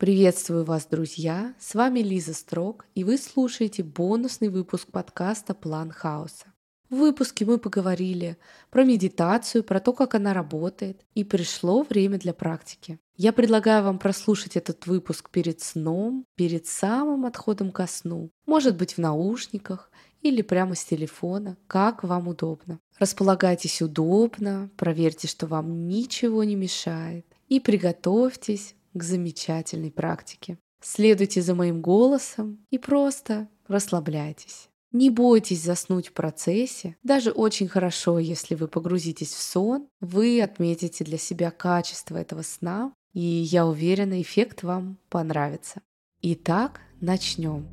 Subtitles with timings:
[0.00, 1.54] Приветствую вас, друзья!
[1.60, 6.46] С вами Лиза Строк, и вы слушаете бонусный выпуск подкаста «План хаоса».
[6.88, 8.38] В выпуске мы поговорили
[8.70, 12.98] про медитацию, про то, как она работает, и пришло время для практики.
[13.18, 18.94] Я предлагаю вам прослушать этот выпуск перед сном, перед самым отходом ко сну, может быть
[18.94, 19.90] в наушниках
[20.22, 22.80] или прямо с телефона, как вам удобно.
[22.98, 30.58] Располагайтесь удобно, проверьте, что вам ничего не мешает, и приготовьтесь к замечательной практике.
[30.82, 34.68] Следуйте за моим голосом и просто расслабляйтесь.
[34.92, 36.96] Не бойтесь заснуть в процессе.
[37.04, 42.92] Даже очень хорошо, если вы погрузитесь в сон, вы отметите для себя качество этого сна,
[43.12, 45.82] и я уверена, эффект вам понравится.
[46.22, 47.68] Итак, начнем.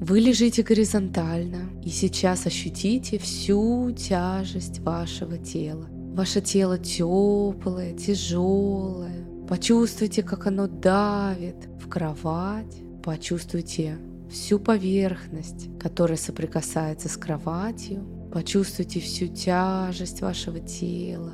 [0.00, 5.86] Вы лежите горизонтально и сейчас ощутите всю тяжесть вашего тела.
[5.90, 12.82] Ваше тело теплое, тяжелое, Почувствуйте, как оно давит в кровать.
[13.02, 13.96] Почувствуйте
[14.30, 18.04] всю поверхность, которая соприкасается с кроватью.
[18.30, 21.32] Почувствуйте всю тяжесть вашего тела.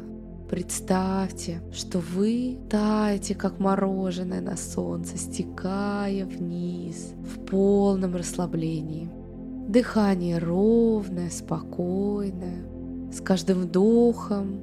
[0.49, 9.11] Представьте, что вы таете, как мороженое на солнце, стекая вниз в полном расслаблении.
[9.69, 12.65] Дыхание ровное, спокойное.
[13.13, 14.61] С каждым вдохом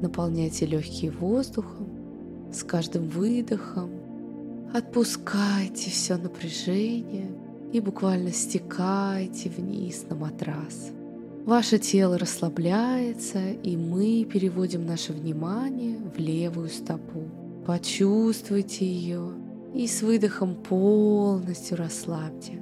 [0.00, 1.95] наполняйте легкие воздухом,
[2.56, 3.90] с каждым выдохом
[4.72, 7.30] отпускайте все напряжение
[7.70, 10.90] и буквально стекайте вниз на матрас.
[11.44, 17.24] Ваше тело расслабляется, и мы переводим наше внимание в левую стопу.
[17.66, 19.34] Почувствуйте ее
[19.74, 22.52] и с выдохом полностью расслабьте.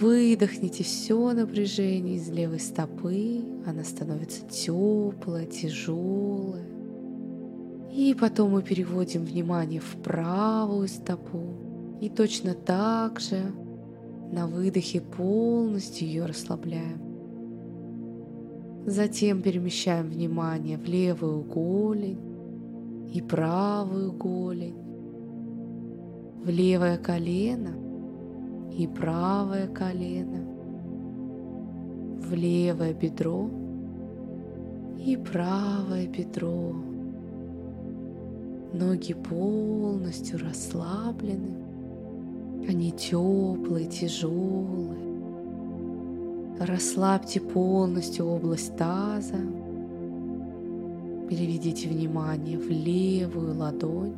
[0.00, 6.75] Выдохните все напряжение из левой стопы, она становится теплая, тяжелая.
[7.92, 11.54] И потом мы переводим внимание в правую стопу.
[12.00, 13.52] И точно так же
[14.32, 17.00] на выдохе полностью ее расслабляем.
[18.86, 22.20] Затем перемещаем внимание в левую голень
[23.12, 24.76] и правую голень,
[26.44, 27.74] в левое колено
[28.72, 30.44] и правое колено,
[32.20, 33.50] в левое бедро
[35.04, 36.74] и правое бедро.
[38.78, 41.48] Ноги полностью расслаблены.
[42.68, 45.00] Они теплые, тяжелые.
[46.60, 49.40] Расслабьте полностью область таза.
[51.30, 54.14] Переведите внимание в левую ладонь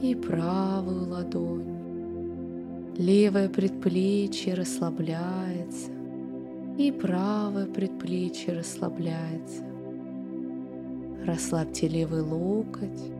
[0.00, 2.94] и правую ладонь.
[2.96, 5.90] Левое предплечье расслабляется,
[6.78, 9.64] и правое предплечье расслабляется.
[11.24, 13.15] Расслабьте левый локоть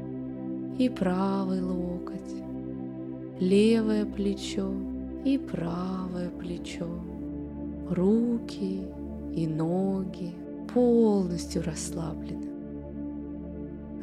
[0.78, 2.42] и правый локоть,
[3.41, 4.72] левое плечо
[5.25, 6.88] и правое плечо,
[7.91, 8.82] руки
[9.34, 10.34] и ноги
[10.72, 12.47] полностью расслаблены.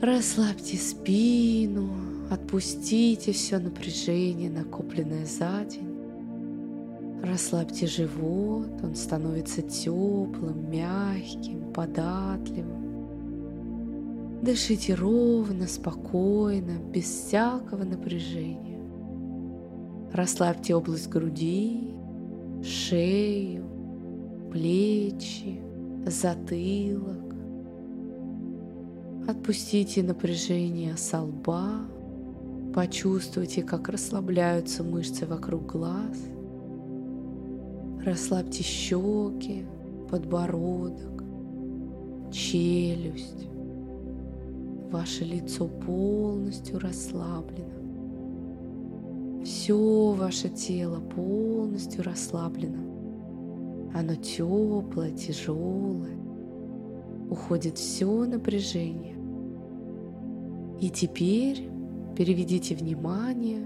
[0.02, 1.90] Расслабьте спину,
[2.30, 5.94] отпустите все напряжение, накопленное за день.
[7.24, 12.83] Расслабьте живот, он становится теплым, мягким, податливым.
[14.44, 18.78] Дышите ровно, спокойно, без всякого напряжения.
[20.12, 21.94] Расслабьте область груди,
[22.62, 23.64] шею,
[24.52, 25.62] плечи,
[26.06, 27.34] затылок.
[29.30, 31.88] Отпустите напряжение со лба.
[32.74, 36.18] Почувствуйте, как расслабляются мышцы вокруг глаз.
[38.04, 39.64] Расслабьте щеки,
[40.10, 41.24] подбородок,
[42.30, 43.53] челюсть.
[44.94, 47.74] Ваше лицо полностью расслаблено.
[49.44, 52.78] Все ваше тело полностью расслаблено.
[53.96, 56.16] Оно теплое, тяжелое.
[57.28, 59.16] Уходит все напряжение.
[60.80, 61.68] И теперь
[62.16, 63.66] переведите внимание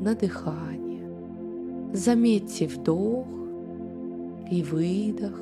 [0.00, 1.10] на дыхание.
[1.92, 3.26] Заметьте вдох
[4.48, 5.36] и выдох.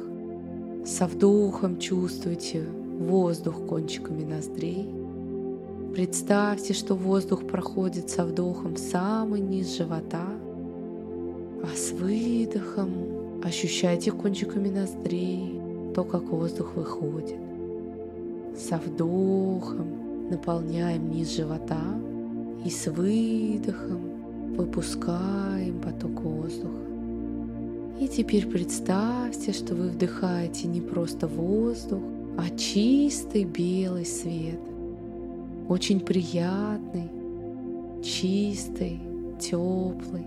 [0.87, 2.65] Со вдохом чувствуйте
[2.99, 4.98] воздух кончиками ноздрей.
[5.93, 10.29] Представьте, что воздух проходит со вдохом в самый низ живота,
[11.63, 15.61] а с выдохом ощущайте кончиками ноздрей
[15.95, 17.41] то, как воздух выходит.
[18.57, 21.83] Со вдохом наполняем низ живота
[22.65, 26.83] и с выдохом выпускаем поток воздуха.
[27.99, 32.03] И теперь представьте, что вы вдыхаете не просто воздух,
[32.37, 34.61] а чистый белый свет–
[35.69, 37.11] очень приятный,
[38.03, 39.01] чистый,
[39.39, 40.27] теплый.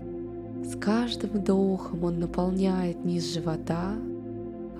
[0.64, 3.96] С каждым вдохом он наполняет низ живота,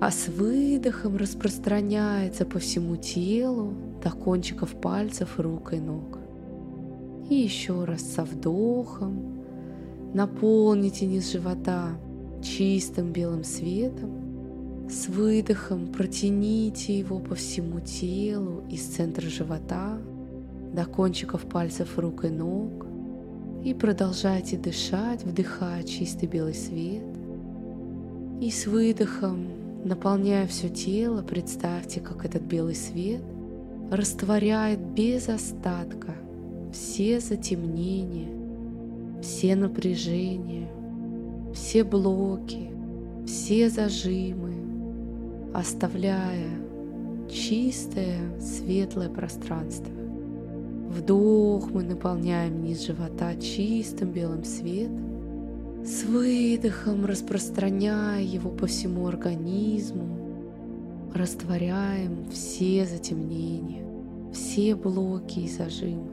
[0.01, 6.19] а с выдохом распространяется по всему телу до кончиков пальцев рук и ног.
[7.29, 9.43] И еще раз со вдохом
[10.15, 11.91] наполните низ живота
[12.43, 19.99] чистым белым светом, с выдохом протяните его по всему телу из центра живота
[20.73, 22.87] до кончиков пальцев рук и ног
[23.65, 27.05] и продолжайте дышать, вдыхая чистый белый свет.
[28.41, 29.47] И с выдохом,
[29.85, 33.23] наполняя все тело, представьте, как этот белый свет
[33.91, 36.15] растворяет без остатка
[36.73, 38.33] все затемнения,
[39.23, 40.69] все напряжения,
[41.55, 42.71] все блоки,
[43.27, 44.55] все зажимы,
[45.55, 46.49] оставляя
[47.31, 50.02] чистое, светлое пространство.
[50.95, 60.07] Вдох мы наполняем низ живота чистым белым светом, с выдохом распространяя его по всему организму,
[61.15, 63.87] растворяем все затемнения,
[64.35, 66.11] все блоки и зажимы.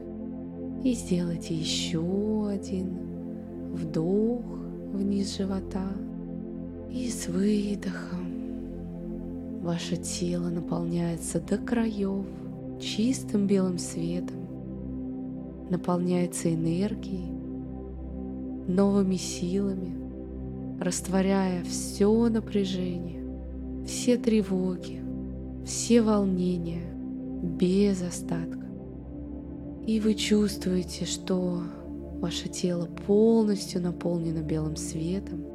[0.86, 3.00] И сделайте еще один
[3.74, 4.46] вдох
[4.94, 5.92] вниз живота.
[6.90, 8.32] И с выдохом
[9.62, 12.25] ваше тело наполняется до краев
[12.80, 14.38] чистым белым светом,
[15.69, 17.31] наполняется энергией,
[18.68, 19.95] новыми силами,
[20.80, 23.24] растворяя все напряжение,
[23.86, 25.01] все тревоги,
[25.66, 26.83] все волнения
[27.44, 28.66] без остатка.
[29.86, 31.63] И вы чувствуете, что
[32.19, 35.45] ваше тело полностью наполнено белым светом,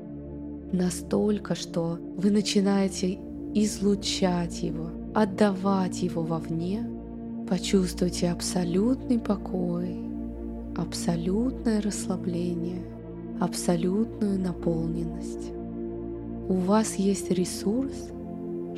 [0.73, 3.19] настолько, что вы начинаете
[3.55, 6.85] излучать его, отдавать его вовне,
[7.49, 9.97] почувствуйте абсолютный покой,
[10.77, 12.83] абсолютное расслабление,
[13.41, 15.51] абсолютную наполненность.
[16.49, 17.95] У вас есть ресурс,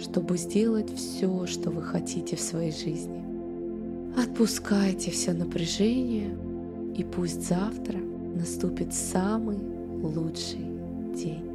[0.01, 3.25] чтобы сделать все, что вы хотите в своей жизни.
[4.17, 6.37] Отпускайте все напряжение,
[6.97, 7.99] и пусть завтра
[8.35, 9.59] наступит самый
[10.03, 10.67] лучший
[11.15, 11.46] день.